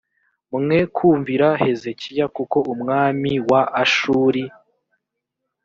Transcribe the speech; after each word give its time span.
mwe 0.59 0.79
kumvira 0.95 1.47
hezekiya 1.61 2.25
kuko 2.35 2.57
umwami 2.73 3.31
wa 3.49 3.61
ashuri 3.83 4.43